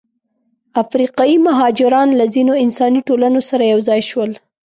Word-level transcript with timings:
افریقایي 0.83 1.37
مهاجران 1.47 2.09
له 2.19 2.25
ځینو 2.33 2.53
انساني 2.63 3.01
ټولنو 3.07 3.39
سره 3.49 3.63
یوځای 3.73 4.01
شول. 4.09 4.31